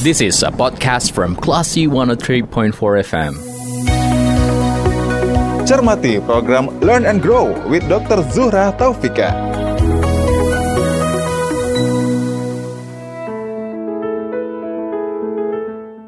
[0.00, 2.72] This is a podcast from Classy 103.4
[3.04, 3.36] FM.
[5.68, 8.24] Cermati program Learn and Grow with Dr.
[8.32, 9.59] Zuhra Taufika.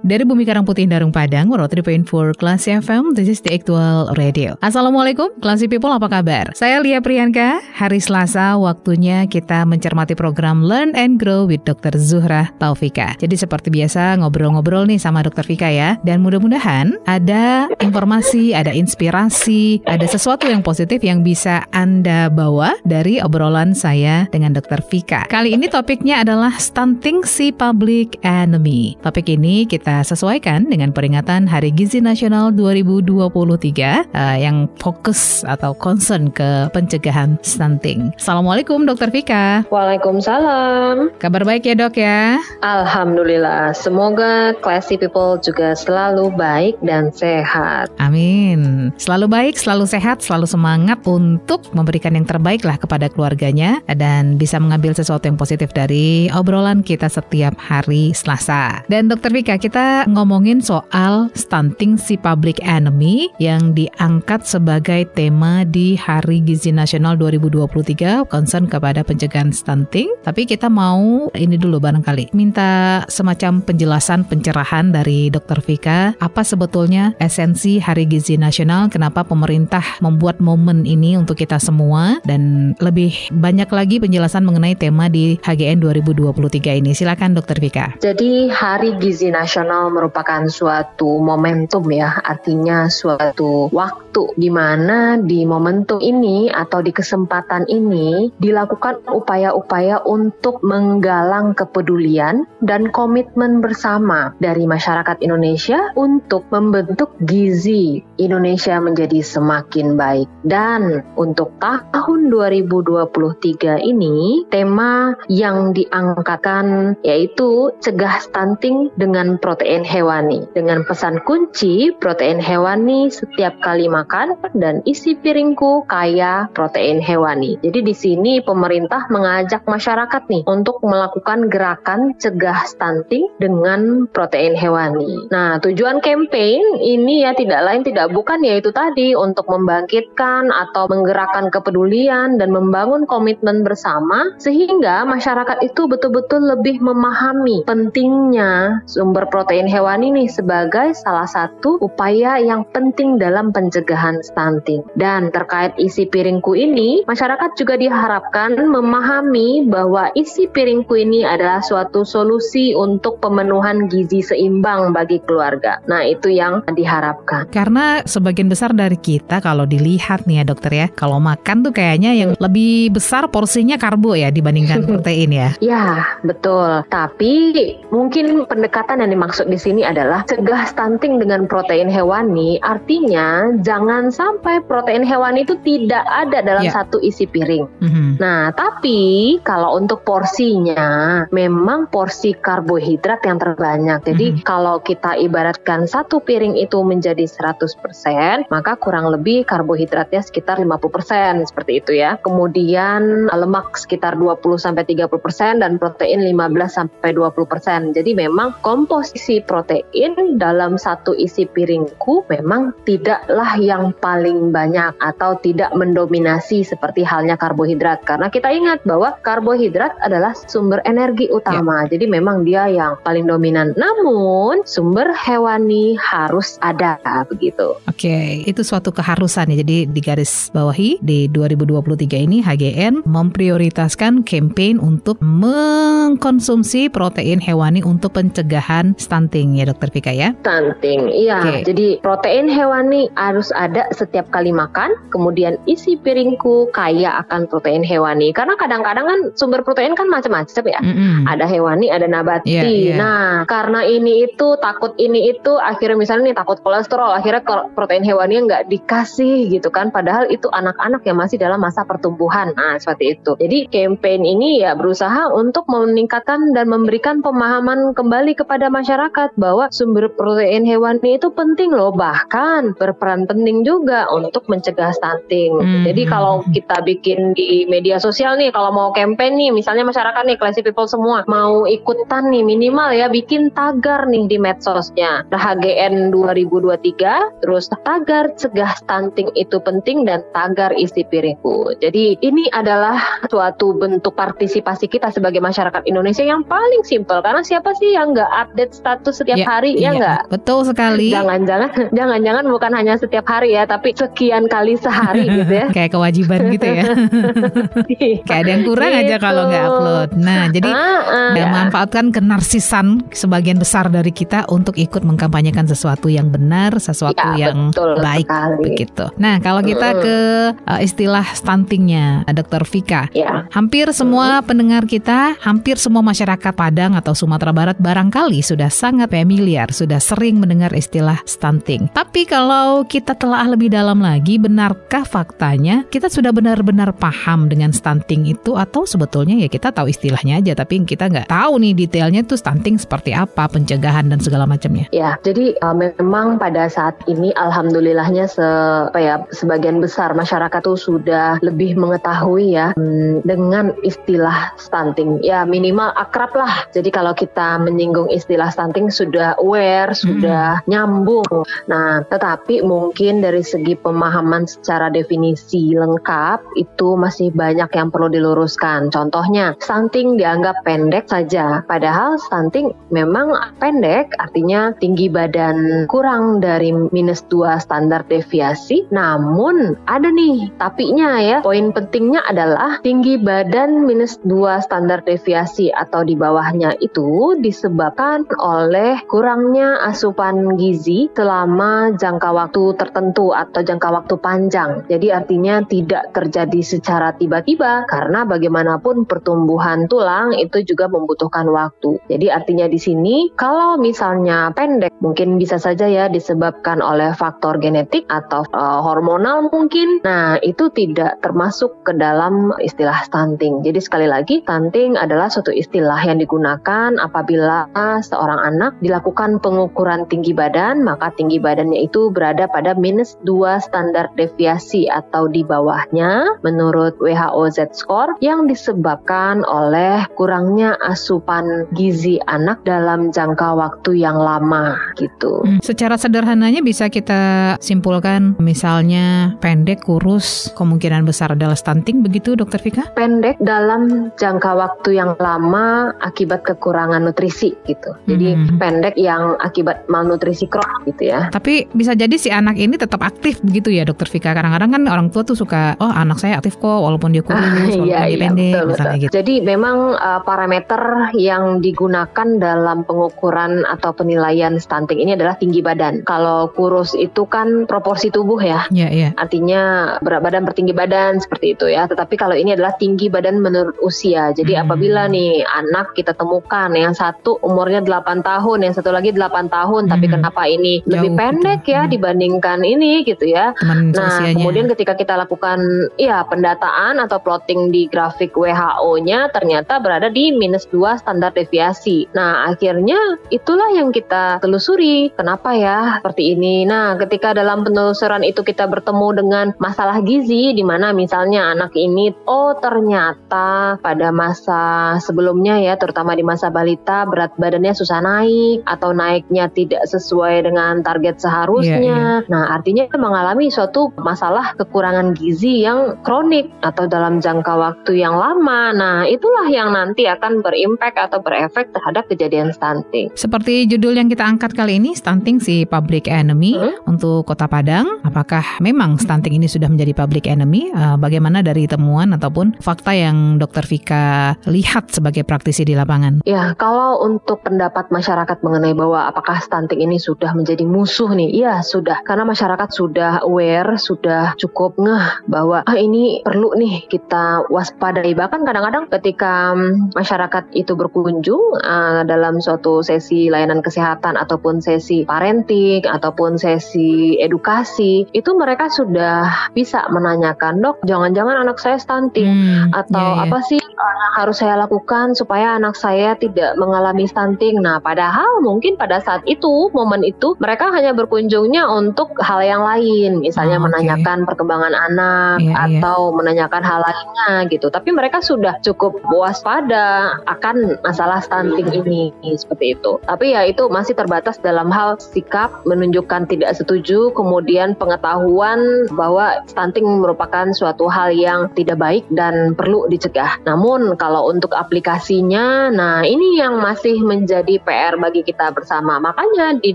[0.02, 4.58] Dari Bumi Karang Putih Darung Padang, 103.4 Kelas FM, this is the actual radio.
[4.58, 6.50] Assalamualaikum, Classy People, apa kabar?
[6.58, 11.94] Saya Lia Priyanka, hari Selasa waktunya kita mencermati program Learn and Grow with Dr.
[12.02, 13.14] Zuhra Taufika.
[13.22, 15.46] Jadi seperti biasa ngobrol-ngobrol nih sama Dr.
[15.46, 22.26] Vika ya, dan mudah-mudahan ada informasi, ada inspirasi, ada sesuatu yang positif yang bisa Anda
[22.26, 24.82] bawa dari obrolan saya dengan Dr.
[24.82, 25.30] Vika.
[25.30, 28.98] Kali ini topiknya adalah stunting si public enemy.
[28.98, 35.76] Topik ini kita kita sesuaikan dengan peringatan Hari Gizi Nasional 2023 uh, yang fokus atau
[35.76, 38.08] concern ke pencegahan stunting.
[38.16, 39.68] Assalamualaikum Dokter Vika.
[39.68, 41.12] Waalaikumsalam.
[41.20, 42.40] Kabar baik ya dok ya?
[42.64, 43.76] Alhamdulillah.
[43.76, 47.92] Semoga classy people juga selalu baik dan sehat.
[48.00, 48.96] Amin.
[48.96, 54.56] Selalu baik, selalu sehat, selalu semangat untuk memberikan yang terbaik lah kepada keluarganya dan bisa
[54.56, 58.80] mengambil sesuatu yang positif dari obrolan kita setiap hari Selasa.
[58.88, 65.66] Dan Dokter Vika, kita kita ngomongin soal stunting si public enemy yang diangkat sebagai tema
[65.66, 70.06] di Hari Gizi Nasional 2023 concern kepada pencegahan stunting.
[70.22, 75.58] Tapi kita mau ini dulu barangkali minta semacam penjelasan pencerahan dari Dr.
[75.58, 82.22] Vika apa sebetulnya esensi Hari Gizi Nasional, kenapa pemerintah membuat momen ini untuk kita semua
[82.22, 86.94] dan lebih banyak lagi penjelasan mengenai tema di HGN 2023 ini.
[86.94, 87.58] Silakan Dr.
[87.58, 87.98] Vika.
[87.98, 95.48] Jadi Hari Gizi Nasional nasional merupakan suatu momentum ya, artinya suatu waktu di mana di
[95.48, 104.68] momentum ini atau di kesempatan ini dilakukan upaya-upaya untuk menggalang kepedulian dan komitmen bersama dari
[104.68, 110.28] masyarakat Indonesia untuk membentuk gizi Indonesia menjadi semakin baik.
[110.44, 120.42] Dan untuk tahun 2023 ini tema yang diangkatkan yaitu cegah stunting dengan protein protein hewani.
[120.58, 127.62] Dengan pesan kunci, protein hewani setiap kali makan dan isi piringku kaya protein hewani.
[127.62, 135.30] Jadi di sini pemerintah mengajak masyarakat nih untuk melakukan gerakan cegah stunting dengan protein hewani.
[135.30, 141.54] Nah, tujuan campaign ini ya tidak lain tidak bukan yaitu tadi untuk membangkitkan atau menggerakkan
[141.54, 149.68] kepedulian dan membangun komitmen bersama sehingga masyarakat itu betul-betul lebih memahami pentingnya sumber protein protein
[149.68, 154.80] hewani nih sebagai salah satu upaya yang penting dalam pencegahan stunting.
[154.96, 162.00] Dan terkait isi piringku ini, masyarakat juga diharapkan memahami bahwa isi piringku ini adalah suatu
[162.00, 165.84] solusi untuk pemenuhan gizi seimbang bagi keluarga.
[165.84, 167.52] Nah, itu yang diharapkan.
[167.52, 172.16] Karena sebagian besar dari kita kalau dilihat nih ya dokter ya, kalau makan tuh kayaknya
[172.16, 175.52] yang lebih besar porsinya karbo ya dibandingkan protein ya.
[175.60, 176.88] Ya, betul.
[176.88, 177.52] Tapi
[177.92, 182.60] mungkin pendekatan yang dimaksud di sini adalah cegah stunting dengan protein hewani.
[182.60, 186.74] Artinya jangan sampai protein hewani itu tidak ada dalam yeah.
[186.74, 187.64] satu isi piring.
[187.80, 188.08] Mm-hmm.
[188.18, 194.00] Nah, tapi kalau untuk porsinya memang porsi karbohidrat yang terbanyak.
[194.04, 194.44] Jadi mm-hmm.
[194.44, 201.72] kalau kita ibaratkan satu piring itu menjadi 100%, maka kurang lebih karbohidratnya sekitar 50% seperti
[201.80, 202.18] itu ya.
[202.20, 207.96] Kemudian lemak sekitar 20 sampai 30% dan protein 15 sampai 20%.
[207.96, 209.62] Jadi memang komposisi protein
[209.92, 217.38] protein dalam satu isi piringku memang tidaklah yang paling banyak atau tidak mendominasi seperti halnya
[217.38, 218.02] karbohidrat.
[218.02, 221.86] Karena kita ingat bahwa karbohidrat adalah sumber energi utama.
[221.86, 221.96] Ya.
[221.96, 223.72] jadi memang dia yang paling dominan.
[223.78, 226.98] Namun sumber hewani harus ada
[227.30, 227.78] begitu.
[227.86, 229.62] Oke itu suatu keharusan ya.
[229.62, 238.18] Jadi di garis bawahi di 2023 ini HGN memprioritaskan campaign untuk mengkonsumsi protein hewani untuk
[238.18, 240.34] pencegahan stunting ya dokter Vika ya?
[240.40, 241.38] Stunting, iya.
[241.42, 241.60] Okay.
[241.68, 244.96] Jadi protein hewani harus ada setiap kali makan.
[245.14, 248.34] Kemudian isi piringku kaya akan protein hewani.
[248.34, 250.80] Karena kadang-kadang kan sumber protein kan macam-macam ya.
[250.80, 251.18] Mm -hmm.
[251.28, 252.48] Ada hewani, ada nabati.
[252.48, 252.98] Yeah, yeah.
[252.98, 257.44] Nah, karena ini itu takut ini itu akhirnya misalnya nih takut kolesterol, akhirnya
[257.76, 259.92] protein hewani nggak dikasih gitu kan.
[259.92, 262.56] Padahal itu anak-anak yang masih dalam masa pertumbuhan.
[262.56, 263.36] Nah, seperti itu.
[263.38, 269.68] Jadi campaign ini ya berusaha untuk meningkatkan dan memberikan pemahaman kembali kepada masyarakat masyarakat bahwa
[269.68, 275.60] sumber protein hewani itu penting loh, bahkan berperan penting juga untuk mencegah stunting.
[275.60, 275.84] Hmm.
[275.84, 280.40] Jadi kalau kita bikin di media sosial nih, kalau mau campaign nih, misalnya masyarakat nih,
[280.40, 285.28] classy people semua mau ikutan nih minimal ya bikin tagar nih di medsosnya.
[285.28, 291.76] HGN 2023, terus tagar cegah stunting itu penting dan tagar isi piringku.
[291.84, 292.96] Jadi ini adalah
[293.28, 298.32] suatu bentuk partisipasi kita sebagai masyarakat Indonesia yang paling simpel karena siapa sih yang nggak
[298.32, 300.20] update status setiap Ya, hari ya iya, nggak?
[300.28, 301.08] Betul sekali.
[301.08, 305.66] Jangan-jangan, jangan-jangan bukan hanya setiap hari ya, tapi sekian kali sehari gitu ya.
[305.76, 306.84] Kayak kewajiban gitu ya.
[308.28, 309.20] Kayak ada yang kurang aja Gitu.
[309.20, 310.08] kalau nggak upload.
[310.16, 311.32] Nah, jadi Ah, ah.
[311.32, 317.48] Ya, memanfaatkan kenarsisan sebagian besar dari kita untuk ikut mengkampanyekan sesuatu yang benar, sesuatu Ya,
[317.48, 318.62] yang betul baik sekali.
[318.62, 319.04] begitu.
[319.16, 320.16] Nah, kalau kita ke
[320.58, 322.64] uh, istilah stuntingnya, Dr.
[322.64, 323.08] Vika.
[323.12, 329.14] Ya, Hampir semua pendengar kita, hampir semua masyarakat Padang atau Sumatera Barat barangkali sudah sangat
[329.14, 331.86] familiar, sudah sering mendengar istilah stunting.
[331.94, 338.26] Tapi kalau kita telah lebih dalam lagi, benarkah faktanya kita sudah benar-benar paham dengan stunting
[338.26, 342.34] itu atau sebetulnya ya kita tahu istilahnya aja, tapi kita nggak tahu nih detailnya tuh
[342.34, 344.90] stunting seperti apa, pencegahan dan segala macamnya.
[344.90, 348.42] Ya, jadi uh, memang pada saat ini alhamdulillahnya se
[348.90, 355.22] apa ya sebagian besar masyarakat tuh sudah lebih mengetahui ya hmm, dengan istilah stunting.
[355.22, 356.66] Ya minimal akrab lah.
[356.74, 361.26] Jadi kalau kita menyinggung istilah stunting sudah aware, sudah nyambung.
[361.66, 368.92] Nah, tetapi mungkin dari segi pemahaman secara definisi lengkap itu masih banyak yang perlu diluruskan.
[368.94, 377.26] Contohnya, stunting dianggap pendek saja, padahal stunting memang pendek, artinya tinggi badan kurang dari minus
[377.26, 378.86] 2 standar deviasi.
[378.94, 381.38] Namun ada nih tapinya ya.
[381.42, 388.61] Poin pentingnya adalah tinggi badan minus 2 standar deviasi atau di bawahnya itu disebabkan oleh
[389.08, 394.70] kurangnya asupan gizi selama jangka waktu tertentu atau jangka waktu panjang.
[394.86, 401.98] Jadi artinya tidak terjadi secara tiba-tiba karena bagaimanapun pertumbuhan tulang itu juga membutuhkan waktu.
[402.06, 408.06] Jadi artinya di sini kalau misalnya pendek mungkin bisa saja ya disebabkan oleh faktor genetik
[408.06, 410.04] atau uh, hormonal mungkin.
[410.04, 413.64] Nah, itu tidak termasuk ke dalam istilah stunting.
[413.64, 417.70] Jadi sekali lagi stunting adalah suatu istilah yang digunakan apabila
[418.02, 424.12] seorang anak dilakukan pengukuran tinggi badan, maka tinggi badannya itu berada pada minus 2 standar
[424.14, 433.08] deviasi atau di bawahnya menurut WHO Z-score yang disebabkan oleh kurangnya asupan gizi anak dalam
[433.10, 435.44] jangka waktu yang lama gitu.
[435.44, 442.58] Hmm, Secara sederhananya bisa kita simpulkan misalnya pendek, kurus, kemungkinan besar adalah stunting begitu Dokter
[442.58, 442.84] Vika?
[442.92, 447.94] pendek dalam jangka waktu yang lama akibat kekurangan nutrisi gitu.
[448.06, 448.41] Jadi Hmm.
[448.56, 451.28] Pendek yang akibat malnutrisi kronik gitu ya.
[451.30, 454.32] Tapi bisa jadi si anak ini tetap aktif begitu ya Dokter Vika.
[454.32, 457.88] Kadang-kadang kan orang tua tuh suka, oh anak saya aktif kok walaupun dia kurus, walaupun
[457.88, 459.02] Iya, dia iya, pendek, betul, misalnya betul.
[459.04, 459.12] gitu.
[459.18, 460.82] Jadi memang uh, parameter
[461.14, 466.02] yang digunakan dalam pengukuran atau penilaian stunting ini adalah tinggi badan.
[466.06, 468.64] Kalau kurus itu kan proporsi tubuh ya.
[468.70, 469.08] Iya, iya.
[469.16, 471.84] Artinya berat badan per tinggi badan seperti itu ya.
[471.86, 474.30] Tetapi kalau ini adalah tinggi badan menurut usia.
[474.32, 474.64] Jadi Hmm.
[474.68, 479.90] apabila nih anak kita temukan yang satu umurnya 8 tahun, yang satu lagi 8 tahun,
[479.90, 480.14] tapi Hmm.
[480.22, 481.18] kenapa ini Jauh lebih gitu.
[481.18, 481.90] pendek ya Hmm.
[481.90, 483.52] dibandingkan ini gitu ya.
[483.58, 484.36] Teman Nah, seusianya.
[484.38, 485.58] kemudian ketika kita lakukan
[485.98, 492.06] ya pendataan atau plotting di grafik WHO-nya ternyata berada di minus 2 standar deviasi.
[492.14, 492.98] Nah, akhirnya
[493.28, 495.10] itulah yang kita telusuri.
[495.16, 496.62] Kenapa ya seperti ini?
[496.64, 502.12] Nah, ketika dalam penelusuran itu kita bertemu dengan masalah gizi di mana misalnya anak ini
[502.28, 504.62] oh ternyata pada masa
[505.00, 508.21] sebelumnya ya terutama di masa balita berat badannya susah naik
[508.66, 512.26] atau naiknya tidak sesuai dengan target seharusnya.
[512.26, 518.70] Nah, artinya mengalami suatu masalah kekurangan gizi yang kronik atau dalam jangka waktu yang lama.
[518.74, 523.10] Nah, itulah yang nanti akan berimpact atau berefek terhadap kejadian stunting.
[523.16, 526.74] Seperti judul yang kita angkat kali ini, stunting si public enemy Hmm.
[526.86, 528.02] untuk Kota Padang.
[528.04, 530.68] Apakah memang stunting ini sudah menjadi public enemy?
[530.70, 536.22] Eh, bagaimana dari temuan ataupun fakta yang Dokter Vika lihat sebagai praktisi di lapangan?
[536.28, 538.01] Ya, kalau untuk pendapat masyarakat
[538.42, 542.02] mengenai bahwa apakah stunting ini sudah menjadi musuh nih, iya sudah.
[542.02, 548.12] Karena masyarakat sudah aware, sudah cukup ngeh bahwa ah, ini perlu nih kita waspadai.
[548.12, 555.06] Bahkan kadang-kadang ketika mm, masyarakat itu berkunjung ah, dalam suatu sesi layanan kesehatan ataupun sesi
[555.06, 562.72] parenting ataupun sesi edukasi, itu mereka sudah bisa menanyakan, dok, jangan-jangan anak saya stunting Hmm,
[562.72, 563.24] atau iya, iya.
[563.28, 567.60] apa sih uh, yang harus saya lakukan supaya anak saya tidak mengalami stunting.
[567.60, 573.20] Nah, Padahal mungkin pada saat itu, momen itu, mereka hanya berkunjungnya untuk hal yang lain.
[573.20, 573.68] Misalnya Oh, oke.
[573.68, 575.56] menanyakan perkembangan anak Iya, iya.
[575.76, 577.68] atau menanyakan hal lainnya gitu.
[577.68, 582.96] Tapi mereka sudah cukup waspada akan masalah stunting ini seperti itu.
[583.04, 589.84] Tapi ya itu masih terbatas dalam hal sikap menunjukkan tidak setuju, kemudian pengetahuan bahwa stunting
[590.00, 593.36] merupakan suatu hal yang tidak baik dan perlu dicegah.
[593.44, 599.02] Namun kalau untuk aplikasinya, nah ini yang masih menjadi PR bagi kita bersama.
[599.02, 599.74] Makanya di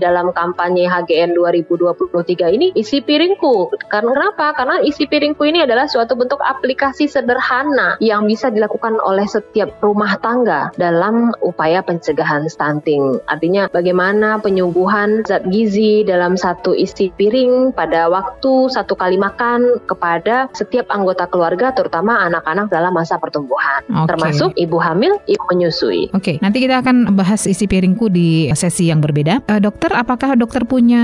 [0.00, 3.76] dalam kampanye HGN 2023 ini isi piringku.
[3.92, 4.56] Karena kenapa?
[4.56, 10.16] Karena isi piringku ini adalah suatu bentuk aplikasi sederhana yang bisa dilakukan oleh setiap rumah
[10.24, 13.20] tangga dalam upaya pencegahan stunting.
[13.28, 20.48] Artinya bagaimana penyuguhan zat gizi dalam satu isi piring pada waktu satu kali makan kepada
[20.54, 23.82] setiap anggota keluarga terutama anak-anak dalam masa pertumbuhan.
[23.90, 24.08] Oke.
[24.14, 26.14] Termasuk ibu hamil, ibu menyusui.
[26.14, 27.66] Oke, nanti kita akan bahas isi
[28.06, 29.42] di sesi yang berbeda.
[29.44, 31.02] Eh, dokter, apakah dokter punya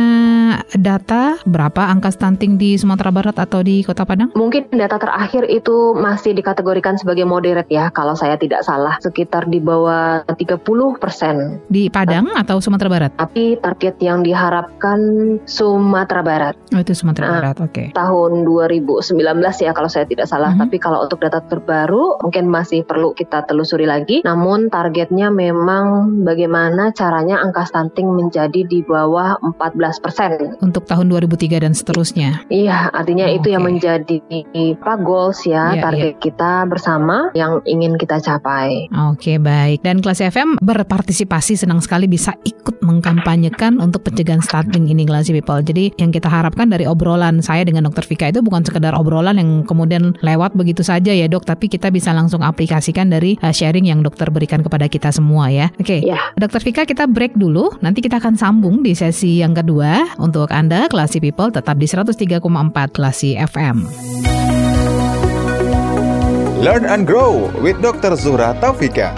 [0.72, 4.30] data berapa angka stunting di Sumatera Barat atau di Kota Padang?
[4.32, 9.58] Mungkin data terakhir itu masih dikategorikan sebagai moderate ya, kalau saya tidak salah, sekitar di
[9.58, 10.62] bawah 30
[10.94, 11.58] persen.
[11.66, 13.10] Di Padang atau Sumatera Barat?
[13.16, 15.00] Tapi target yang diharapkan
[15.44, 17.32] Sumatera Barat Oh, itu Sumatera Ah.
[17.40, 17.56] Barat.
[17.64, 17.84] Oke.
[17.94, 19.16] tahun 2019
[19.56, 20.52] ya kalau saya tidak salah.
[20.52, 20.60] Mhm.
[20.60, 24.20] Tapi kalau untuk data terbaru mungkin masih perlu kita telusuri lagi.
[24.20, 30.30] Namun targetnya memang bagaimana caranya angka stunting menjadi di bawah 14 persen.
[30.60, 32.42] Untuk tahun 2003 dan seterusnya.
[32.50, 33.70] Iya, artinya itu yang Oke.
[33.78, 34.16] menjadi
[34.74, 38.90] apa goals ya Iya, target kita bersama yang ingin kita capai.
[39.12, 39.86] Oke, baik.
[39.86, 45.62] Dan kelas FM berpartisipasi senang sekali bisa ikut mengkampanyekan untuk pencegahan stunting ini kelas people.
[45.62, 49.62] Jadi yang kita harapkan dari obrolan saya dengan Dokter Vika itu bukan sekedar obrolan yang
[49.62, 54.02] kemudian lewat begitu saja ya dok, tapi kita bisa langsung aplikasikan dari uh, sharing yang
[54.02, 55.70] dokter berikan kepada kita semua ya.
[55.78, 56.18] Oke, Ya.
[56.34, 57.70] Dokter Vika kita break dulu.
[57.78, 60.18] Nanti kita akan sambung di sesi yang kedua.
[60.18, 62.42] Untuk Anda, Klasi People tetap di 103,4
[62.90, 63.86] Klasi FM.
[66.58, 68.18] Learn and grow with Dr.
[68.18, 69.14] Zuhra Taufika.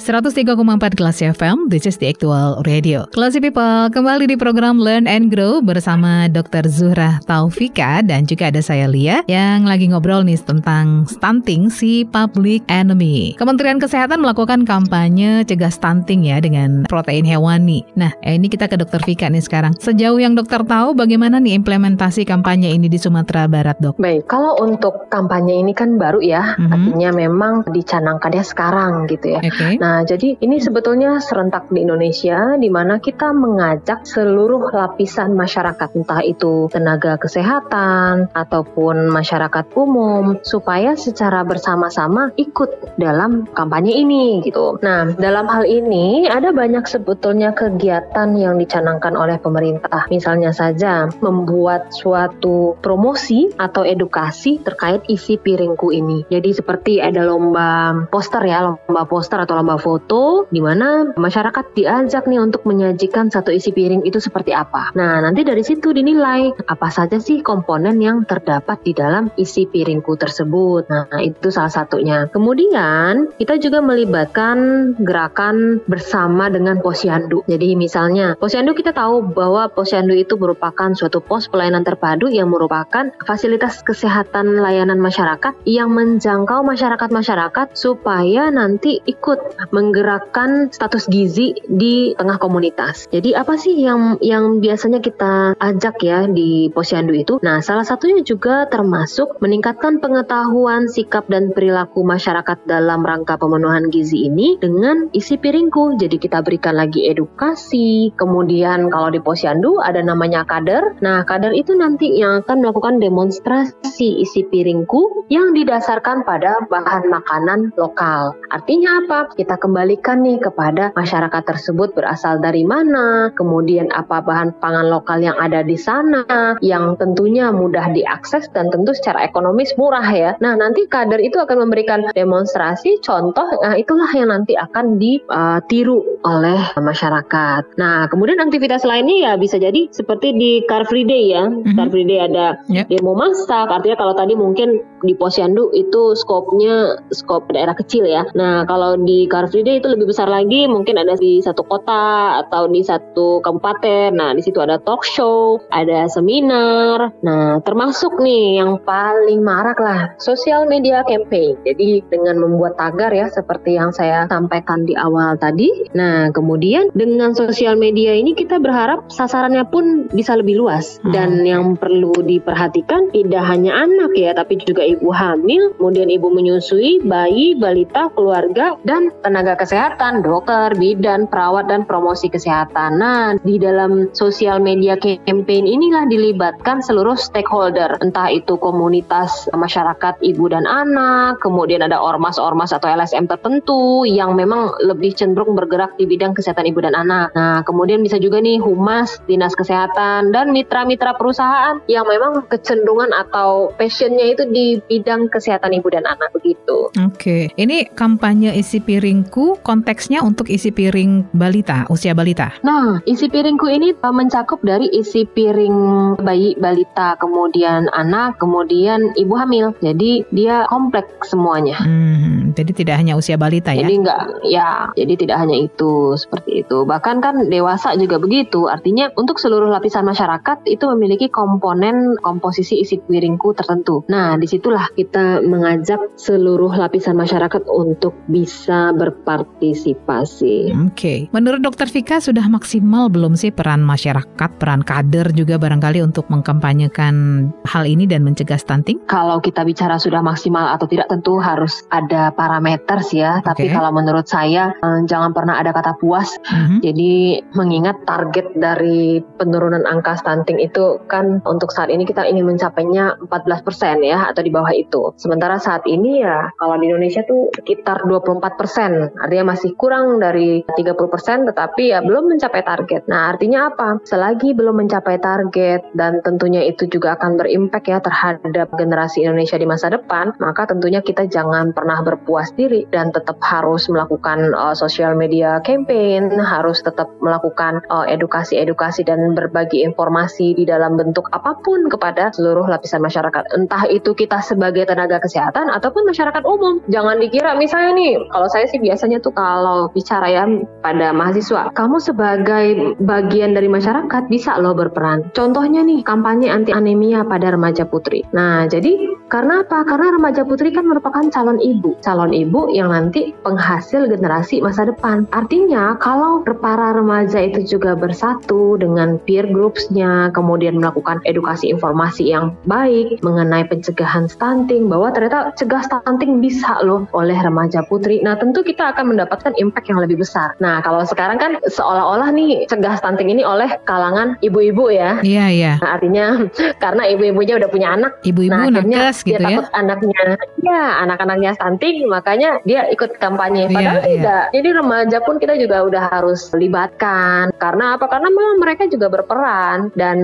[0.00, 3.04] 103,4 Kelas FM, this is the actual radio.
[3.12, 6.64] Classy People, kembali di program Learn and Grow bersama Dr.
[6.72, 12.64] Zuhra Taufika dan juga ada saya Lia yang lagi ngobrol nih tentang stunting si public
[12.72, 13.36] enemy.
[13.36, 17.84] Kementerian Kesehatan melakukan kampanye cegah stunting ya dengan protein hewani.
[17.92, 19.04] Nah, eh, ini kita ke Dr.
[19.04, 19.76] Vika nih sekarang.
[19.84, 24.00] Sejauh yang dokter tahu bagaimana nih implementasi kampanye ini di Sumatera Barat, Dok?
[24.00, 26.72] Baik, kalau untuk kampanye ini kan baru ya, Mhm.
[26.72, 29.44] artinya memang dicanangkannya sekarang gitu ya.
[29.44, 29.76] Oke.
[29.76, 36.22] Nah, jadi ini sebetulnya serentak di Indonesia di mana kita mengajak seluruh lapisan masyarakat entah
[36.22, 44.78] itu tenaga kesehatan ataupun masyarakat umum supaya secara bersama-sama ikut dalam kampanye ini gitu.
[44.84, 50.06] Nah, dalam hal ini ada banyak sebetulnya kegiatan yang dicanangkan oleh pemerintah.
[50.12, 56.28] Misalnya saja membuat suatu promosi atau edukasi terkait isi piringku ini.
[56.28, 62.28] Jadi seperti ada lomba poster ya, lomba poster atau lomba foto di mana masyarakat diajak
[62.28, 64.92] nih untuk menyajikan satu isi piring itu seperti apa.
[64.94, 70.14] Nah, nanti dari situ dinilai apa saja sih komponen yang terdapat di dalam isi piringku
[70.20, 70.86] tersebut.
[70.92, 72.28] Nah, itu salah satunya.
[72.28, 74.56] Kemudian, kita juga melibatkan
[75.00, 77.42] gerakan bersama dengan Posyandu.
[77.48, 83.08] Jadi misalnya, Posyandu kita tahu bahwa Posyandu itu merupakan suatu pos pelayanan terpadu yang merupakan
[83.24, 92.36] fasilitas kesehatan layanan masyarakat yang menjangkau masyarakat-masyarakat supaya nanti ikut menggerakkan status gizi di tengah
[92.42, 93.06] komunitas.
[93.10, 97.38] Jadi apa sih yang yang biasanya kita ajak ya di Posyandu itu?
[97.40, 104.26] Nah, salah satunya juga termasuk meningkatkan pengetahuan sikap dan perilaku masyarakat dalam rangka pemenuhan gizi
[104.26, 105.96] ini dengan isi piringku.
[105.96, 108.10] Jadi kita berikan lagi edukasi.
[108.18, 110.98] Kemudian kalau di Posyandu ada namanya kader.
[111.04, 117.70] Nah, kader itu nanti yang akan melakukan demonstrasi isi piringku yang didasarkan pada bahan makanan
[117.78, 118.34] lokal.
[118.50, 119.30] Artinya apa?
[119.30, 125.36] Kita kembalikan nih kepada masyarakat tersebut berasal dari mana, kemudian apa bahan pangan lokal yang
[125.36, 130.30] ada di sana, yang tentunya mudah diakses dan tentu secara ekonomis murah ya.
[130.40, 136.60] Nah, nanti kader itu akan memberikan demonstrasi contoh, nah itulah yang nanti akan ditiru oleh
[136.80, 137.76] masyarakat.
[137.76, 141.44] Nah, kemudian aktivitas lainnya ya bisa jadi seperti di Car Free Day ya.
[141.44, 141.76] Mhm.
[141.76, 142.88] Car Free Day ada Ya.
[142.88, 148.24] demo masak, artinya kalau tadi mungkin di Posyandu itu skopnya skop daerah kecil ya.
[148.32, 152.70] Nah, kalau di Car Aslinya itu lebih besar lagi, mungkin ada di satu kota atau
[152.70, 154.14] di satu kabupaten.
[154.14, 157.10] Nah, di situ ada talk show, ada seminar.
[157.18, 161.58] Nah, termasuk nih yang paling marak lah, sosial media campaign.
[161.66, 165.90] Jadi dengan membuat tagar ya, seperti yang saya sampaikan di awal tadi.
[165.98, 171.02] Nah, kemudian dengan sosial media ini kita berharap sasarannya pun bisa lebih luas.
[171.10, 177.02] Dan yang perlu diperhatikan tidak hanya anak ya, tapi juga ibu hamil, kemudian ibu menyusui,
[177.02, 183.00] bayi, balita, keluarga, dan tenaga kesehatan, dokter, bidan, perawat, dan promosi kesehatan.
[183.00, 190.50] Nah, di dalam sosial media campaign inilah dilibatkan seluruh stakeholder, entah itu komunitas masyarakat ibu
[190.50, 196.36] dan anak, kemudian ada ormas-ormas atau LSM tertentu yang memang lebih cenderung bergerak di bidang
[196.36, 197.32] kesehatan ibu dan anak.
[197.32, 203.70] Nah, kemudian bisa juga nih humas, dinas kesehatan, dan mitra-mitra perusahaan yang memang kecenderungan atau
[203.78, 206.90] passionnya itu di bidang kesehatan ibu dan anak begitu.
[206.98, 208.82] Oke, ini kampanye isi
[209.30, 212.50] piringku konteksnya untuk isi piring balita, usia balita.
[212.66, 219.38] Nah, isi piringku ini uh, mencakup dari isi piring bayi, balita, kemudian anak, kemudian ibu
[219.38, 219.70] hamil.
[219.78, 221.78] Jadi dia kompleks semuanya.
[221.78, 223.86] Hmm, jadi tidak hanya usia balita ya?
[223.86, 224.90] Jadi enggak, ya.
[224.98, 226.82] Jadi tidak hanya itu seperti itu.
[226.82, 228.66] Bahkan kan dewasa juga begitu.
[228.66, 234.02] Artinya untuk seluruh lapisan masyarakat itu memiliki komponen komposisi isi piringku tertentu.
[234.10, 238.90] Nah, di situlah kita mengajak seluruh lapisan masyarakat untuk bisa
[239.24, 240.72] berpartisipasi.
[240.88, 246.26] Oke, menurut Dokter Vika sudah maksimal belum sih peran masyarakat, peran kader juga barangkali untuk
[246.32, 249.00] mengkampanyekan hal ini dan mencegah stunting?
[249.06, 253.44] Kalau kita bicara sudah maksimal atau tidak tentu harus ada parameter sih ya.
[253.44, 253.74] Tapi Oke.
[253.74, 256.36] kalau menurut saya eh, jangan pernah ada kata puas.
[256.50, 256.80] Mhm.
[256.80, 257.12] Jadi
[257.54, 264.00] mengingat target dari penurunan angka stunting itu kan untuk saat ini kita ingin mencapainya 14%
[264.04, 265.12] ya atau di bawah itu.
[265.20, 268.99] Sementara saat ini ya kalau di Indonesia tuh sekitar 24%.
[269.16, 273.08] Artinya masih kurang dari 30% tetapi ya belum mencapai target.
[273.08, 274.02] Nah, artinya apa?
[274.04, 279.66] Selagi belum mencapai target dan tentunya itu juga akan berimpact ya terhadap generasi Indonesia di
[279.68, 285.14] masa depan, maka tentunya kita jangan pernah berpuas diri dan tetap harus melakukan uh, social
[285.14, 291.86] media campaign, harus tetap melakukan uh, edukasi-edukasi dan berbagi informasi di dalam bentuk apa pun
[291.86, 293.54] kepada seluruh lapisan masyarakat.
[293.54, 296.82] Entah itu kita sebagai tenaga kesehatan ataupun masyarakat umum.
[296.90, 300.50] Jangan dikira misalnya nih, kalau saya sih biasanya tuh kalau bicara ya
[300.82, 305.30] pada mahasiswa, kamu sebagai bagian dari masyarakat bisa loh berperan.
[305.30, 308.26] Contohnya nih, kampanye anti anemia pada remaja putri.
[308.34, 309.86] Nah, jadi karena apa?
[309.86, 311.94] Karena remaja putri kan merupakan calon ibu.
[312.02, 315.30] Calon ibu yang nanti penghasil generasi masa depan.
[315.30, 322.58] Artinya, kalau para remaja itu juga bersatu dengan peer groups-nya, kemudian melakukan edukasi informasi yang
[322.66, 328.24] baik mengenai pencegahan stunting, bahwa ternyata cegah stunting bisa loh oleh remaja putri.
[328.24, 330.56] Nah, tentu kita akan mendapatkan impact yang lebih besar.
[330.58, 335.20] Nah, kalau sekarang kan seolah-olah nih cegah stunting ini oleh kalangan ibu-ibu ya.
[335.20, 335.72] Iya, iya.
[335.84, 336.24] Nah, artinya
[336.84, 339.46] karena ibu-ibunya udah punya anak, Ibu-ibu nah nakes gitu dia ya.
[339.60, 340.24] takut anaknya,
[340.64, 343.68] ya anak-anaknya stunting, makanya dia ikut kampanye.
[343.68, 344.20] Padahal Iya, iya.
[344.22, 344.44] tidak.
[344.56, 347.50] Jadi remaja pun kita juga udah harus libatkan.
[347.58, 348.06] Karena apa?
[348.08, 350.18] Karena memang mereka juga berperan dan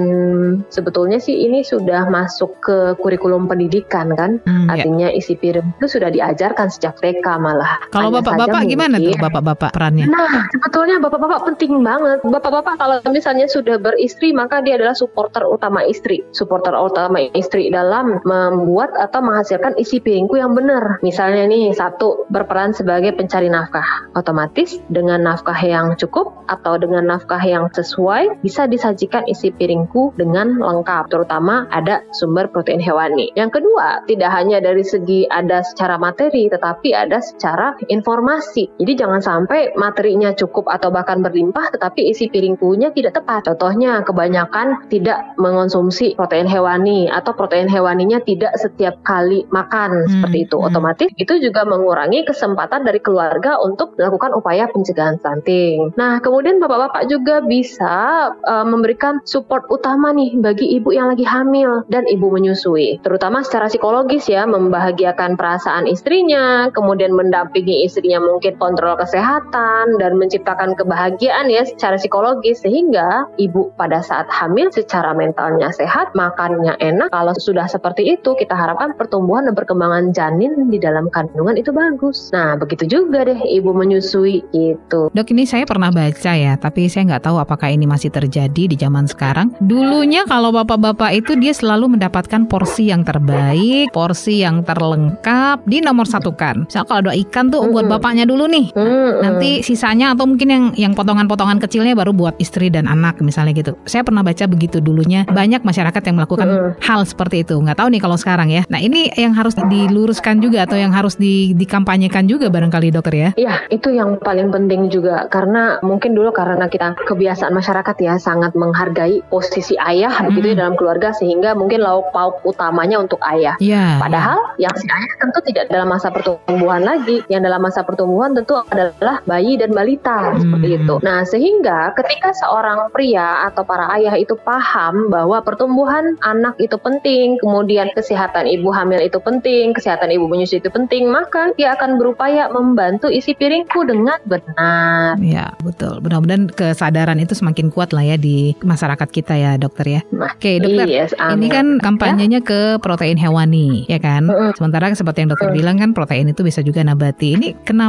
[0.70, 4.38] sebetulnya sih ini sudah masuk ke kurikulum pendidikan kan.
[4.46, 4.80] Hmm, ya.
[4.80, 7.80] Artinya isi piring itu sudah diajarkan sejak TK malah.
[7.90, 10.06] Kalau Hanya bapak-bapak saja gimana tuh bapak-bapak perannya?
[10.06, 12.18] Nah, sebetulnya bapak-bapak penting banget.
[12.22, 16.22] Bapak-bapak kalau misalnya sudah beristri, maka dia adalah supporter utama istri.
[16.30, 21.02] Supporter utama istri dalam membuat atau menghasilkan isi piringku yang benar.
[21.02, 23.84] Misalnya nih, satu, berperan sebagai pencari nafkah.
[24.14, 30.62] Otomatis dengan nafkah yang cukup atau dengan nafkah yang sesuai, bisa disajikan isi piringku dengan
[30.62, 31.10] lengkap.
[31.10, 33.34] Terutama ada sumber protein hewani.
[33.34, 38.35] Yang kedua, tidak hanya dari segi ada secara materi, tetapi ada secara informasi.
[38.76, 43.48] Jadi jangan sampai materinya cukup atau bahkan berlimpah, tetapi isi piringkunya tidak tepat.
[43.52, 50.38] Contohnya, kebanyakan tidak mengonsumsi protein hewani atau protein hewaninya tidak setiap kali makan Hmm, seperti
[50.48, 50.56] itu.
[50.58, 50.68] hmm.
[50.68, 55.94] Otomatis itu juga mengurangi kesempatan dari keluarga untuk melakukan upaya pencegahan stunting.
[55.94, 61.86] Nah, kemudian bapak-bapak juga bisa uh, memberikan support utama nih bagi ibu yang lagi hamil
[61.88, 68.98] dan ibu menyusui, terutama secara psikologis ya, membahagiakan perasaan istrinya, kemudian mendampingi istrinya mungkin kontrol
[68.98, 76.10] kesehatan dan menciptakan kebahagiaan ya secara psikologis sehingga ibu pada saat hamil secara mentalnya sehat,
[76.18, 77.08] makannya enak.
[77.14, 82.34] Kalau sudah seperti itu, kita harapkan pertumbuhan dan perkembangan janin di dalam kandungan itu bagus.
[82.34, 85.08] Nah, begitu juga deh ibu menyusui gitu.
[85.14, 88.76] Dok ini saya pernah baca ya, tapi saya nggak tahu apakah ini masih terjadi di
[88.76, 89.54] zaman sekarang.
[89.62, 96.08] Dulunya kalau bapak-bapak itu dia selalu mendapatkan porsi yang terbaik, porsi yang terlengkap, di nomor
[96.08, 96.66] satu kan.
[96.66, 97.94] Misal kalau ada ikan tuh buat Mm-mm.
[98.16, 98.66] Bapaknya dulu nih.
[98.72, 103.52] Hmm, Nanti sisanya atau mungkin yang yang potongan-potongan kecilnya baru buat istri dan anak misalnya
[103.52, 103.76] gitu.
[103.84, 105.28] Saya pernah baca begitu dulunya.
[105.28, 106.72] Banyak masyarakat yang melakukan Mm-mm.
[106.80, 107.60] hal seperti itu.
[107.60, 108.64] Nggak tahu nih kalau sekarang ya.
[108.72, 113.30] Nah ini yang harus diluruskan juga atau yang harus di, dikampanyekan juga barangkali dokter ya.
[113.36, 118.56] Iya, itu yang paling penting juga karena mungkin dulu karena kita kebiasaan masyarakat ya sangat
[118.56, 123.58] menghargai posisi ayah gitu ya dalam keluarga sehingga mungkin lauk pauk utamanya untuk ayah.
[123.60, 124.00] Iya.
[124.00, 127.20] Padahal yang si ayah tentu tidak dalam masa pertumbuhan lagi.
[127.26, 128.05] Yang dalam masa pertumbuhan
[128.36, 130.76] tentu adalah bayi dan balita seperti Hmm.
[130.82, 130.94] itu.
[131.00, 137.38] Nah, sehingga ketika seorang pria atau para ayah itu paham bahwa pertumbuhan anak itu penting,
[137.38, 142.50] kemudian kesehatan ibu hamil itu penting, kesehatan ibu menyusui itu penting, maka dia akan berupaya
[142.50, 145.16] membantu isi piringku dengan benar.
[145.20, 146.02] Ya betul.
[146.02, 150.00] Mudah-mudahan kesadaran itu semakin kuat lah ya di masyarakat kita ya dokter ya.
[150.10, 150.86] Nah, Oke dokter.
[150.88, 151.50] yes, Ini amin.
[151.52, 154.26] kan kampanyenya ke protein hewani, ya kan?
[154.54, 155.56] Sementara seperti yang dokter Mm.
[155.56, 157.38] bilang kan protein itu bisa juga nabati.
[157.38, 157.85] Ini kenapa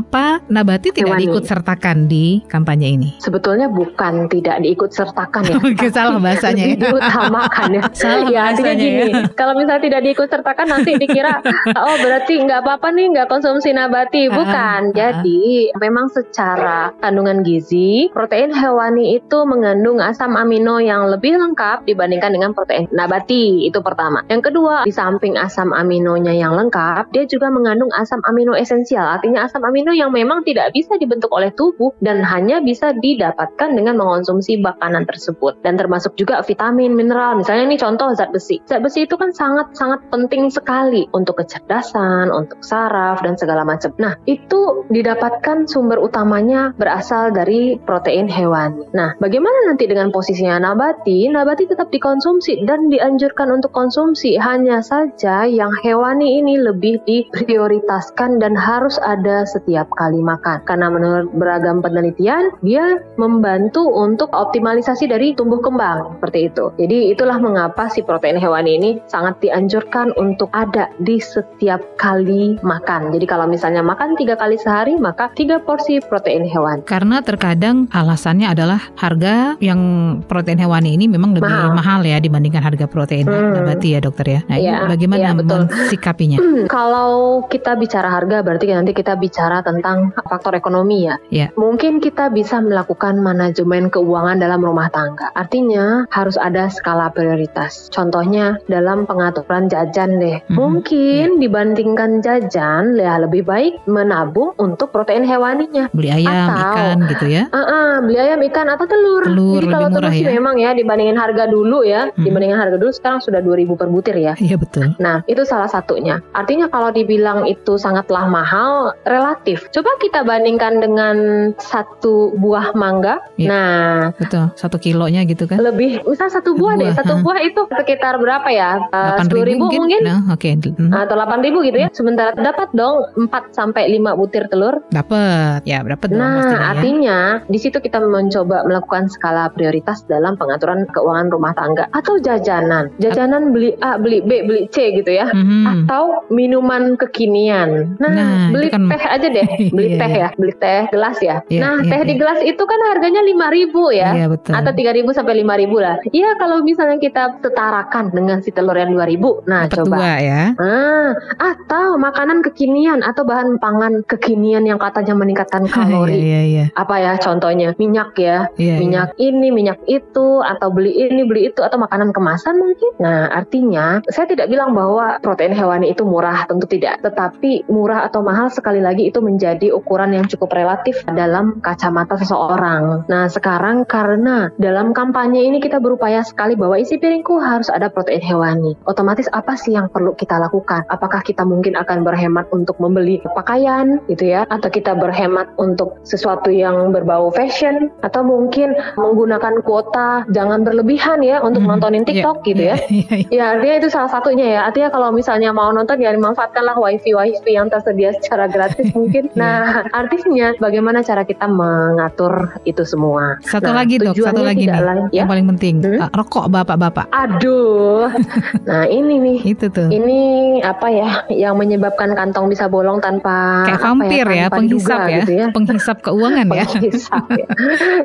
[0.47, 1.21] nabati tidak Hewani.
[1.25, 3.09] diikut sertakan di kampanye ini?
[3.21, 5.55] Sebetulnya bukan tidak diikut sertakan ya.
[5.67, 6.75] Oke, salah bahasanya ya.
[6.81, 7.81] diutamakan ya.
[7.93, 9.29] Salah ya artinya gini, ya.
[9.33, 11.39] kalau misalnya tidak diikut sertakan nanti dikira
[11.87, 14.27] oh berarti nggak apa-apa nih nggak konsumsi nabati.
[14.27, 14.81] Ah, Bukan.
[14.91, 14.95] ah.
[14.95, 22.33] Jadi memang secara kandungan gizi protein hewani itu mengandung asam amino yang lebih lengkap dibandingkan
[22.33, 23.67] dengan protein nabati.
[23.67, 24.23] Itu pertama.
[24.27, 29.05] Yang kedua, di samping asam aminonya yang lengkap, dia juga mengandung asam amino esensial.
[29.07, 33.99] Artinya asam amino yang memang tidak bisa dibentuk oleh tubuh dan hanya bisa didapatkan dengan
[33.99, 35.59] mengonsumsi makanan tersebut.
[35.61, 37.37] Dan termasuk juga vitamin, mineral.
[37.37, 38.57] Misalnya ini contoh zat besi.
[38.65, 43.93] Zat besi itu kan sangat-sangat penting sekali untuk kecerdasan, untuk saraf dan segala macam.
[44.01, 48.89] Nah, itu didapatkan sumber utamanya berasal dari protein hewani.
[48.97, 51.29] Nah, bagaimana nanti dengan posisinya nabati?
[51.29, 54.39] Nabati tetap dikonsumsi dan dianjurkan untuk konsumsi.
[54.41, 60.65] Hanya saja yang hewani ini lebih diprioritaskan dan harus ada setiap kali makan.
[60.65, 66.71] Karena menurut beragam penelitian, dia membantu untuk optimalisasi dari tumbuh kembang seperti itu.
[66.79, 73.11] Jadi itulah mengapa si protein hewani ini sangat dianjurkan untuk ada di setiap kali makan.
[73.13, 76.81] Jadi kalau misalnya makan tiga kali sehari, maka tiga porsi protein hewani.
[76.87, 79.79] Karena terkadang alasannya adalah harga yang
[80.25, 82.01] protein hewani ini memang lebih mahal, Mahal.
[82.07, 83.59] ya dibandingkan harga protein Hmm.
[83.59, 84.39] nabati ya dokter ya.
[84.47, 85.61] Nah ini Iya, bagaimana iya, betul.
[85.67, 86.37] mensikapinya?
[86.77, 91.19] Kalau kita bicara harga, berarti nanti kita bicara tentang faktor ekonomi ya.
[91.27, 91.47] Ya.
[91.59, 95.35] Mungkin kita bisa melakukan manajemen keuangan dalam rumah tangga.
[95.35, 97.91] Artinya harus ada skala prioritas.
[97.91, 100.39] Contohnya dalam pengaturan jajan deh.
[100.47, 100.55] Mhm.
[100.55, 105.91] Mungkin dibandingkan jajan, ya lebih baik menabung untuk protein hewaninya.
[105.91, 107.43] Beli ayam, Atau- ikan gitu ya.
[107.51, 109.25] Ah, beli ayam, ikan atau telur.
[109.25, 110.31] Telur Jadi kalau telur sih ya.
[110.37, 112.23] memang ya dibandingin harga dulu ya, Mhm.
[112.23, 114.37] dibandingin harga dulu sekarang sudah 2000 per butir ya.
[114.37, 114.93] Iya betul.
[115.01, 116.21] Nah, itu salah satunya.
[116.31, 119.56] Artinya kalau dibilang itu sangatlah mahal, relatif.
[119.69, 121.15] Coba kita bandingkan dengan
[121.57, 123.19] satu buah mangga.
[123.35, 123.49] Iya.
[123.49, 124.51] Nah, Betul.
[124.55, 125.57] Satu kilonya gitu kan.
[125.59, 126.87] lebih, misal satu buah, deh.
[126.87, 127.21] Buah, Satu hah.
[127.21, 128.71] buah itu sekitar berapa ya?
[128.87, 130.01] Delapan Sepuluh ribu mungkin?
[130.01, 130.49] Nah, Oke.
[130.57, 130.91] Hmm.
[130.91, 131.89] Atau 8 ribu gitu ya.
[131.91, 134.81] Sementara dapat dong 4 sampai 5 butir telur.
[134.89, 135.63] Dapat.
[135.63, 136.67] Ya dapat dong Nah, pastinya ya.
[136.69, 142.89] artinya di situ kita mencoba melakukan skala prioritas dalam pengaturan keuangan rumah tangga atau jajanan.
[142.97, 145.29] Jajanan beli A, beli B, beli C gitu ya.
[145.29, 145.85] Mhm.
[145.87, 147.95] atau minuman kekinian.
[147.97, 150.19] Nah, Nah, beli kan- teh aja deh, beli Iya, teh iya.
[150.19, 151.35] ya, beli teh gelas ya.
[151.47, 152.19] Iya, nah, iya, teh di iya.
[152.19, 154.09] gelas itu kan harganya 5.000 ya.
[154.13, 154.53] Iya betul.
[154.53, 155.95] Atau 3.000 sampai 5.000 lah.
[156.11, 159.47] Iya, kalau misalnya kita setarakan dengan si telur yang 2.000.
[159.47, 159.95] Nah, Dapat coba.
[159.97, 160.41] dua ya.
[160.59, 166.17] Ah, atau makanan kekinian atau bahan pangan kekinian yang katanya meningkatkan kalori.
[166.17, 166.65] Iya iya.
[166.75, 167.73] Apa ya contohnya?
[167.79, 168.49] Minyak ya.
[168.57, 172.91] Iya, minyak ini, minyak itu, atau beli ini, beli itu, atau makanan kemasan mungkin.
[172.99, 176.99] Nah, artinya saya tidak bilang bahwa protein hewani itu murah, tentu tidak.
[177.01, 183.05] Tetapi murah atau mahal sekali lagi itu menjadi ukuran yang cukup relatif dalam kacamata seseorang.
[183.05, 188.25] Nah, sekarang karena dalam kampanye ini kita berupaya sekali bahwa isi piringku harus ada protein
[188.25, 188.73] hewani.
[188.89, 190.89] Otomatis apa sih yang perlu kita lakukan?
[190.89, 196.49] Apakah kita mungkin akan berhemat untuk membeli pakaian gitu ya atau kita berhemat untuk sesuatu
[196.49, 201.69] yang berbau fashion atau mungkin menggunakan kuota jangan berlebihan ya untuk Mhm.
[201.69, 202.75] nontonin Iya, TikTok gitu ya.
[202.87, 203.27] Iya iya.
[203.29, 204.59] Ya artinya itu salah satunya ya.
[204.65, 209.26] Artinya kalau misalnya mau nonton ya dimanfaatkanlah wifi wifi yang tersedia secara gratis mungkin.
[209.29, 209.37] Iya.
[209.37, 209.59] Nah
[209.91, 213.39] artinya bagaimana cara kita mengatur itu semua.
[213.41, 215.21] Satu Nah, lagi dok, satu lagi nih, lain- ya.
[215.21, 215.99] yang paling penting, Hmm?
[215.99, 217.05] Uh, rokok bapak-bapak.
[217.09, 218.07] Aduh.
[218.69, 219.87] nah ini nih Itu tuh.
[219.89, 220.19] ini
[220.59, 225.31] apa ya yang menyebabkan kantong bisa bolong tanpa kayak vampir ya, tanpa penghisap ya, gitu
[225.33, 225.45] ya.
[225.55, 226.65] penghisap keuangan ya.
[226.65, 227.45] Penghisap ya.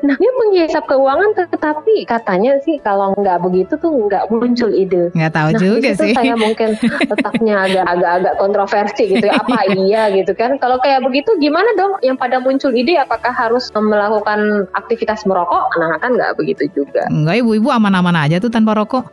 [0.02, 5.12] Nah, dia menghisap keuangan tetapi katanya sih kalau nggak begitu tuh nggak muncul ide.
[5.12, 6.12] Nggak tahu Nah, juga sih.
[6.12, 9.37] saya mungkin letaknya agak agak kontroversi gitu ya.
[9.37, 10.56] Apa iya gitu kan?
[10.56, 12.01] Kalau kayak begitu gimana dong?
[12.01, 15.68] Yang pada muncul ide apakah harus melakukan aktivitas merokok?
[15.77, 17.05] Nah, kan nggak begitu juga.
[17.12, 19.12] Enggak ibu-ibu aman-aman aja tuh tanpa rokok.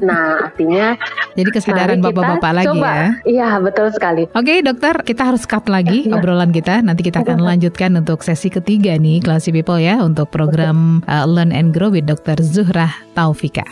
[0.00, 0.94] Nah, artinya
[1.34, 2.90] Jadi kesadaran bapak-bapak lagi coba.
[2.92, 3.08] ya.
[3.24, 4.26] Iya, betul sekali.
[4.30, 6.14] Oke dokter, kita harus cut lagi Iya.
[6.14, 6.78] obrolan kita.
[6.78, 11.50] Nanti kita akan lanjutkan untuk sesi ketiga nih, Classy People ya, untuk program uh, Learn
[11.50, 12.38] and Grow with Dr.
[12.38, 13.64] Zuhrah Taufika.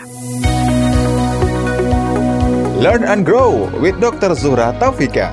[2.82, 4.34] Learn and Grow with Dr.
[4.34, 5.30] Zuhra Taufika.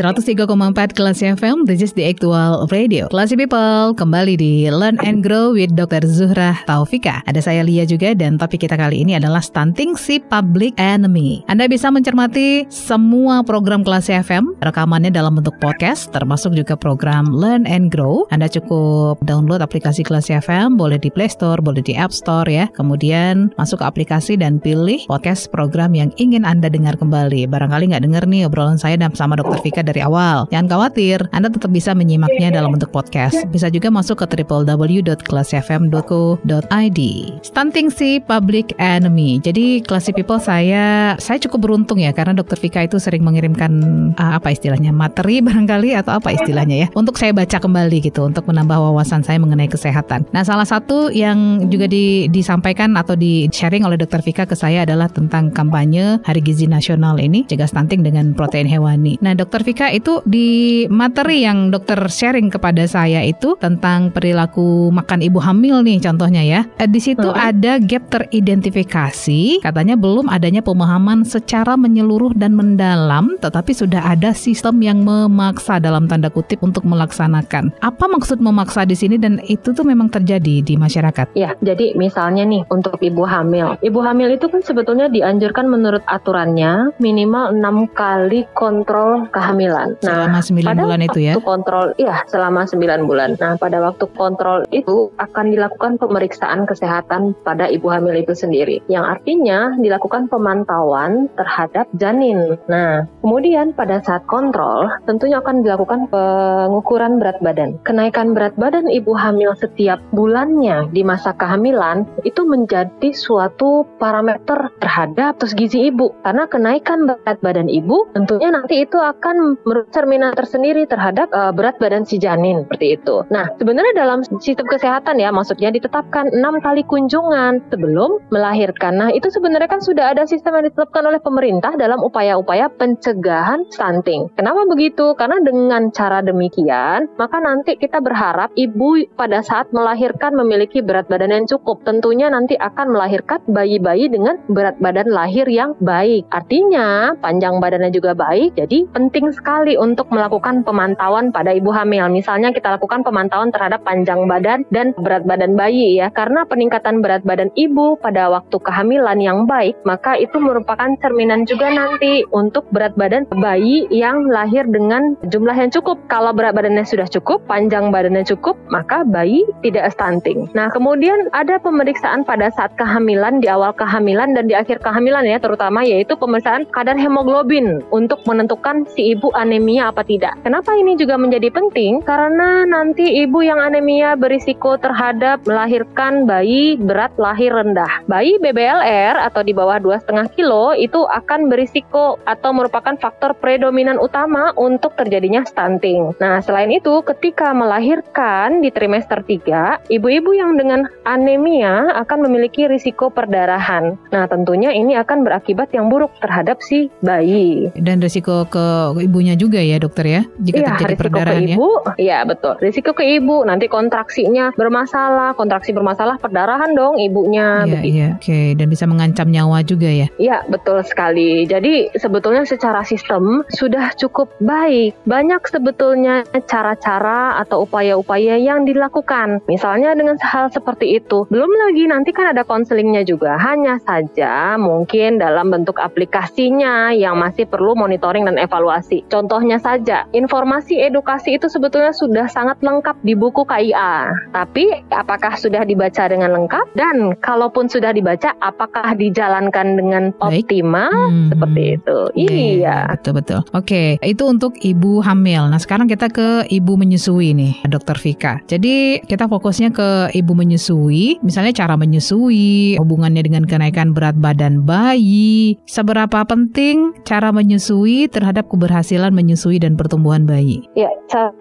[0.00, 3.04] 103,4 Kelas FM, this is the actual radio.
[3.12, 6.08] Classy People, kembali di Learn and Grow with Dr.
[6.08, 7.20] Zuhrah Taufika.
[7.28, 11.44] Ada saya Lia juga dan topik kita kali ini adalah stunting si public enemy.
[11.52, 17.68] Anda bisa mencermati semua program Kelas FM, rekamannya dalam bentuk podcast, termasuk juga program Learn
[17.68, 18.24] and Grow.
[18.32, 22.72] Anda cukup download aplikasi Kelas FM, boleh di Play Store, boleh di App Store ya.
[22.72, 27.44] Kemudian masuk ke aplikasi dan pilih podcast program yang ingin Anda dengar kembali.
[27.52, 29.60] Barangkali nggak dengar nih obrolan saya dan sama Dr.
[29.60, 30.46] Vika dari awal.
[30.54, 33.42] Jangan khawatir, Anda tetap bisa menyimaknya dalam bentuk podcast.
[33.50, 37.00] Bisa juga masuk ke www.kelasfm.co.id.
[37.42, 39.42] Stunting si public enemy.
[39.42, 42.60] Jadi classy people saya saya cukup beruntung ya karena Dr.
[42.60, 43.72] Vika itu sering mengirimkan
[44.20, 48.44] ah, apa istilahnya materi barangkali atau apa istilahnya ya untuk saya baca kembali gitu untuk
[48.44, 50.28] menambah wawasan saya mengenai kesehatan.
[50.34, 54.20] Nah salah satu yang juga di- disampaikan atau di sharing oleh Dr.
[54.20, 59.16] Vika ke saya adalah tentang kampanye Hari Gizi Nasional ini cegah stunting dengan protein hewani.
[59.24, 59.64] Nah Dr.
[59.64, 65.80] Vika itu di materi yang dokter sharing kepada saya itu tentang perilaku makan ibu hamil
[65.80, 66.60] nih contohnya ya.
[66.76, 67.38] Eh, Di situ Hmm.
[67.38, 74.82] ada gap teridentifikasi, katanya belum adanya pemahaman secara menyeluruh dan mendalam, tetapi sudah ada sistem
[74.82, 77.70] yang memaksa dalam tanda kutip untuk melaksanakan.
[77.78, 81.30] Apa maksud memaksa di sini dan itu tuh memang terjadi di masyarakat?
[81.38, 83.78] Ya, jadi misalnya nih untuk ibu hamil.
[83.78, 89.59] Ibu hamil itu kan sebetulnya dianjurkan menurut aturannya minimal enam kali kontrol kehamilan.
[90.00, 91.34] Selama 9 pada bulan itu ya.
[91.36, 93.30] waktu kontrol, iya selama 9 bulan.
[93.36, 98.80] Nah, pada waktu kontrol itu akan dilakukan pemeriksaan kesehatan pada ibu hamil itu sendiri.
[98.88, 102.56] Yang artinya dilakukan pemantauan terhadap janin.
[102.70, 107.76] Nah, kemudian pada saat kontrol tentunya akan dilakukan pengukuran berat badan.
[107.82, 115.40] Kenaikan berat badan ibu hamil setiap bulannya di masa kehamilan itu menjadi suatu parameter terhadap
[115.40, 116.14] terus gizi ibu.
[116.22, 119.49] Karena kenaikan berat badan ibu tentunya nanti itu akan
[119.90, 123.22] cerminan tersendiri terhadap eh, berat badan si janin seperti itu.
[123.32, 128.98] Nah, sebenarnya dalam sistem kesehatan ya maksudnya ditetapkan enam kali kunjungan sebelum melahirkan.
[129.00, 134.28] Nah, itu sebenarnya kan sudah ada sistem yang ditetapkan oleh pemerintah dalam upaya-upaya pencegahan stunting.
[134.36, 135.14] Kenapa begitu?
[135.16, 141.32] Karena dengan cara demikian, maka nanti kita berharap ibu pada saat melahirkan memiliki berat badan
[141.32, 141.82] yang cukup.
[141.86, 146.26] Tentunya nanti akan melahirkan bayi-bayi dengan berat badan lahir yang baik.
[146.30, 148.58] Artinya, panjang badannya juga baik.
[148.58, 152.12] Jadi, penting sekali untuk melakukan pemantauan pada ibu hamil.
[152.12, 156.12] Misalnya kita lakukan pemantauan terhadap panjang badan dan berat badan bayi ya.
[156.12, 161.72] Karena peningkatan berat badan ibu pada waktu kehamilan yang baik, maka itu merupakan cerminan juga
[161.72, 165.96] nanti untuk berat badan bayi yang lahir dengan jumlah yang cukup.
[166.12, 170.52] Kalau berat badannya sudah cukup, panjang badannya cukup, maka bayi tidak stunting.
[170.52, 175.40] Nah, kemudian ada pemeriksaan pada saat kehamilan, di awal kehamilan dan di akhir kehamilan ya,
[175.40, 180.38] terutama yaitu pemeriksaan kadar hemoglobin untuk menentukan si ibu anemia apa tidak.
[180.42, 182.02] Kenapa ini juga menjadi penting?
[182.02, 188.04] Karena nanti ibu yang anemia berisiko terhadap melahirkan bayi berat lahir rendah.
[188.06, 194.52] Bayi BBLR atau di bawah 2,5 kilo itu akan berisiko atau merupakan faktor predominan utama
[194.54, 196.12] untuk terjadinya stunting.
[196.20, 203.08] Nah, selain itu ketika melahirkan di trimester 3, ibu-ibu yang dengan anemia akan memiliki risiko
[203.10, 203.96] perdarahan.
[204.12, 207.72] Nah, tentunya ini akan berakibat yang buruk terhadap si bayi.
[207.76, 211.56] Dan risiko ke ibunya juga ya dokter ya, jika Iya, terjadi risiko perdarahan ke ya.
[211.60, 212.54] ibu, iya betul.
[212.56, 217.68] Risiko ke ibu, nanti kontraksinya bermasalah, kontraksi bermasalah, perdarahan dong ibunya.
[217.68, 218.56] Iya, iya, oke.
[218.56, 220.08] Dan bisa mengancam nyawa juga ya.
[220.16, 221.44] Iya, betul sekali.
[221.44, 224.96] Jadi sebetulnya secara sistem sudah cukup baik.
[225.04, 229.44] Banyak sebetulnya cara-cara atau upaya-upaya yang dilakukan.
[229.52, 231.28] Misalnya dengan hal seperti itu.
[231.28, 233.36] Belum lagi nanti kan ada konselingnya juga.
[233.36, 239.04] Hanya saja mungkin dalam bentuk aplikasinya yang masih perlu monitoring dan evaluasi.
[239.10, 244.06] Contohnya saja, informasi edukasi itu sebetulnya sudah sangat lengkap di buku KIA.
[244.30, 246.78] Tapi apakah sudah dibaca dengan lengkap?
[246.78, 250.94] Dan kalaupun sudah dibaca, apakah dijalankan dengan optimal?
[250.94, 251.28] Hmm.
[251.34, 251.98] Seperti itu.
[252.14, 252.94] Iya.
[252.94, 253.40] betul betul.
[253.50, 255.50] Oke, itu untuk ibu hamil.
[255.50, 258.38] Nah, sekarang kita ke ibu menyusui nih, Dokter Vika.
[258.46, 265.58] Jadi kita fokusnya ke ibu menyusui, misalnya cara menyusui, hubungannya dengan kenaikan berat badan bayi,
[265.66, 270.68] seberapa penting cara menyusui terhadap keberhasilan menyusui dan pertumbuhan bayi.
[270.76, 270.92] Ya,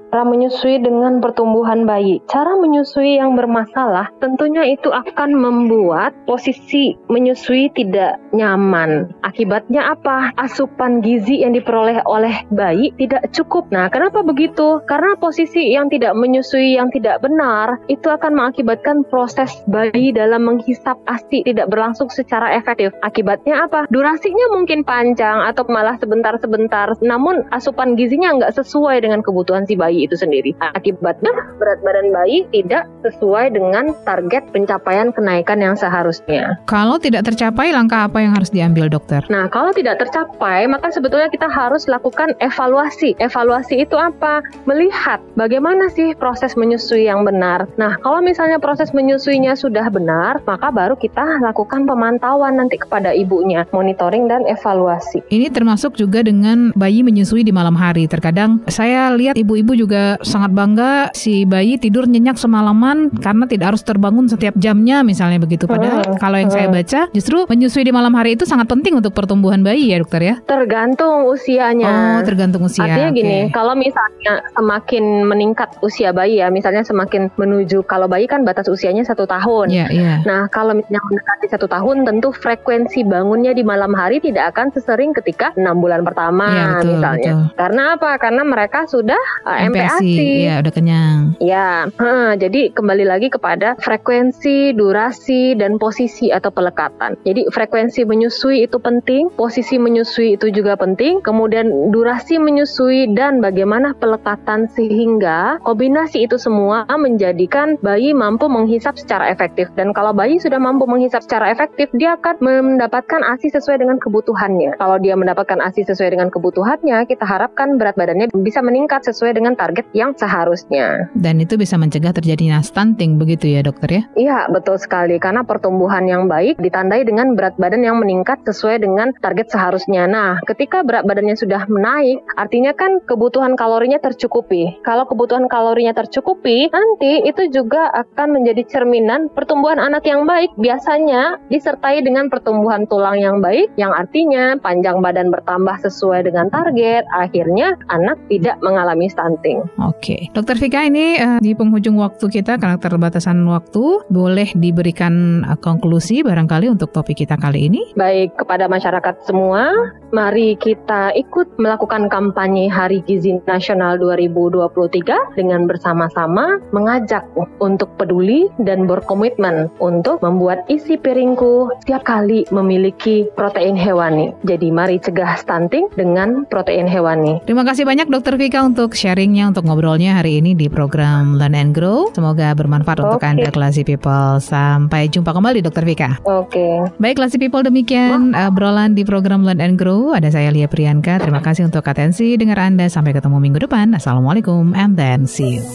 [0.09, 2.17] cara menyusui dengan pertumbuhan bayi.
[2.25, 9.13] Cara menyusui yang bermasalah tentunya itu akan membuat posisi menyusui tidak nyaman.
[9.21, 10.33] Akibatnya apa?
[10.33, 13.69] Asupan gizi yang diperoleh oleh bayi tidak cukup.
[13.69, 14.81] Nah, kenapa begitu?
[14.89, 20.97] Karena posisi yang tidak menyusui yang tidak benar itu akan mengakibatkan proses bayi dalam menghisap
[21.05, 22.89] ASI tidak berlangsung secara efektif.
[23.05, 23.85] Akibatnya apa?
[23.93, 26.97] Durasinya mungkin panjang atau malah sebentar-sebentar.
[27.05, 30.53] Namun asupan gizinya nggak sesuai dengan kebutuhan si bayi itu sendiri.
[30.75, 36.59] Akibatnya berat badan bayi tidak sesuai dengan target pencapaian kenaikan yang seharusnya.
[36.69, 39.23] Kalau tidak tercapai, langkah apa yang harus diambil, dokter?
[39.31, 43.17] Nah, kalau tidak tercapai, maka sebetulnya kita harus lakukan evaluasi.
[43.17, 44.45] Evaluasi itu apa?
[44.69, 47.65] Melihat bagaimana sih proses menyusui yang benar.
[47.81, 53.65] Nah, kalau misalnya proses menyusuinya sudah benar, maka baru kita lakukan pemantauan nanti kepada ibunya,
[53.73, 55.25] monitoring dan evaluasi.
[55.33, 58.05] Ini termasuk juga dengan bayi menyusui di malam hari.
[58.05, 59.88] Terkadang saya lihat ibu-ibu juga
[60.21, 65.65] sangat bangga si bayi tidur nyenyak semalaman karena tidak harus terbangun setiap jamnya misalnya begitu.
[65.65, 66.75] Padahal Hmm, kalau yang saya hmm.
[66.79, 70.35] baca justru menyusui di malam hari itu sangat penting untuk pertumbuhan bayi ya dokter ya.
[70.45, 71.89] Tergantung usianya.
[71.89, 72.85] Oh tergantung usia.
[72.87, 73.19] Artinya Oke.
[73.19, 78.69] gini, kalau misalnya semakin meningkat usia bayi ya, misalnya semakin menuju kalau bayi kan batas
[78.69, 79.69] usianya satu tahun.
[79.69, 80.13] Iya iya.
[80.23, 85.11] Nah, kalau misalnya mendekati satu tahun, tentu frekuensi bangunnya di malam hari tidak akan sesering
[85.15, 87.31] ketika enam bulan pertama, Iya, betul, misalnya.
[87.33, 87.55] betul.
[87.57, 88.09] Karena apa?
[88.19, 90.15] Karena mereka sudah uh, MPASI.
[90.45, 91.19] Iya udah kenyang.
[91.39, 97.19] Ya, heh, jadi kembali lagi kepada frekuensi, durasi, dan posisi atau pelekatan.
[97.23, 103.95] Jadi frekuensi menyusui itu penting, posisi menyusui itu juga penting, kemudian durasi menyusui dan bagaimana
[103.95, 109.71] pelekatan sehingga kombinasi itu semua menjadikan bayi mampu menghisap secara efektif.
[109.79, 114.75] Dan kalau bayi sudah mampu menghisap secara efektif, dia akan mendapatkan ASI sesuai dengan kebutuhannya.
[114.75, 119.55] Kalau dia mendapatkan ASI sesuai dengan kebutuhannya, kita harapkan berat badannya bisa meningkat sesuai dengan
[119.55, 121.09] target yang seharusnya.
[121.17, 124.03] Dan itu bisa mencegah terjadinya stunting begitu ya dokter ya?
[124.15, 125.17] Iya, betul sekali.
[125.17, 130.05] Karena pertumbuhan yang baik ditandai dengan berat badan yang meningkat sesuai dengan target seharusnya.
[130.09, 134.79] Nah, ketika berat badannya sudah menaik, artinya kan kebutuhan kalorinya tercukupi.
[134.85, 140.53] Kalau kebutuhan kalorinya tercukupi, nanti itu juga akan menjadi cerminan pertumbuhan anak yang baik.
[140.59, 147.03] Biasanya disertai dengan pertumbuhan tulang yang baik, yang artinya panjang badan bertambah sesuai dengan target.
[147.11, 149.58] Akhirnya anak tidak mengalami stunting.
[149.81, 155.57] Oke, Dokter Vika ini eh, di penghujung waktu kita karena terbatasan waktu, boleh diberikan eh,
[155.59, 157.81] konklusi barangkali untuk topik kita kali ini.
[157.97, 159.71] Baik kepada masyarakat semua,
[160.13, 167.25] mari kita ikut melakukan kampanye Hari Gizi Nasional 2023 dengan bersama-sama mengajak
[167.61, 174.33] untuk peduli dan berkomitmen untuk membuat isi piringku setiap kali memiliki protein hewani.
[174.45, 177.41] Jadi mari cegah stunting dengan protein hewani.
[177.45, 181.73] Terima kasih banyak Dokter Vika untuk sharingnya, untuk ngobrolnya hari ini di program Learn and
[181.73, 182.13] Grow.
[182.13, 183.27] Semoga bermanfaat untuk Oke.
[183.27, 184.37] Anda Classy People.
[184.37, 186.21] Sampai jumpa kembali Dokter Vika.
[186.29, 186.85] Oke.
[187.01, 190.13] Baik Classy People demikian obrolan di program Learn and Grow.
[190.13, 191.17] Ada saya Lia Priyanka.
[191.17, 192.85] Terima kasih untuk atensi dengar Anda.
[192.87, 193.97] Sampai ketemu minggu depan.
[193.97, 195.65] Assalamualaikum and then see you.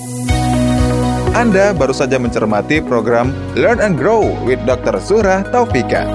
[1.34, 5.02] Anda baru saja mencermati program Learn and Grow with Dr.
[5.02, 6.06] Zura Taufika.